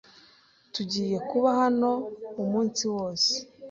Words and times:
Tugiye 0.73 1.17
kuba 1.29 1.49
hano 1.61 1.91
umunsi 2.43 2.83
wose. 2.95 3.31